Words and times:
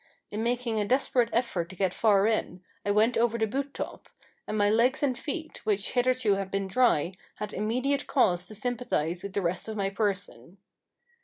In 0.31 0.41
making 0.41 0.79
a 0.79 0.83
desperate 0.87 1.29
effort 1.31 1.69
to 1.69 1.75
get 1.75 1.93
far 1.93 2.25
in, 2.25 2.63
I 2.83 2.89
went 2.89 3.19
over 3.19 3.37
the 3.37 3.45
boot 3.45 3.71
top; 3.71 4.09
and 4.47 4.57
my 4.57 4.67
legs 4.67 5.03
and 5.03 5.15
feet, 5.15 5.63
which 5.63 5.91
hitherto 5.91 6.33
had 6.37 6.49
been 6.49 6.65
dry, 6.67 7.11
had 7.35 7.53
immediate 7.53 8.07
cause 8.07 8.47
to 8.47 8.55
sympathise 8.55 9.21
with 9.21 9.33
the 9.33 9.43
rest 9.43 9.67
of 9.67 9.77
my 9.77 9.91
person. 9.91 10.57